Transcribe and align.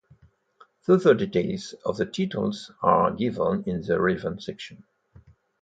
Further 0.79 1.13
details 1.13 1.75
of 1.85 1.97
the 1.97 2.07
titles 2.07 2.71
are 2.81 3.11
given 3.11 3.63
in 3.67 3.83
the 3.83 4.01
relevant 4.01 4.41
section. 4.41 4.83